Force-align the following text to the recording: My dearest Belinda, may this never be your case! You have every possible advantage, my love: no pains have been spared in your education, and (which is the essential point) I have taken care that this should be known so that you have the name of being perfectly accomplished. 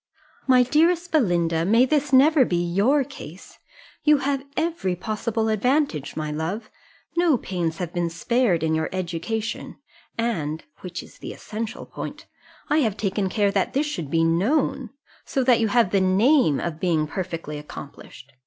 My 0.47 0.63
dearest 0.63 1.11
Belinda, 1.11 1.63
may 1.63 1.85
this 1.85 2.11
never 2.11 2.43
be 2.43 2.55
your 2.57 3.03
case! 3.03 3.59
You 4.03 4.17
have 4.17 4.43
every 4.57 4.95
possible 4.95 5.47
advantage, 5.47 6.15
my 6.15 6.31
love: 6.31 6.71
no 7.15 7.37
pains 7.37 7.77
have 7.77 7.93
been 7.93 8.09
spared 8.09 8.63
in 8.63 8.73
your 8.73 8.89
education, 8.91 9.77
and 10.17 10.63
(which 10.79 11.03
is 11.03 11.19
the 11.19 11.33
essential 11.33 11.85
point) 11.85 12.25
I 12.67 12.79
have 12.79 12.97
taken 12.97 13.29
care 13.29 13.51
that 13.51 13.73
this 13.73 13.85
should 13.85 14.09
be 14.09 14.23
known 14.23 14.89
so 15.23 15.43
that 15.43 15.59
you 15.59 15.67
have 15.67 15.91
the 15.91 16.01
name 16.01 16.59
of 16.59 16.79
being 16.79 17.05
perfectly 17.05 17.59
accomplished. 17.59 18.33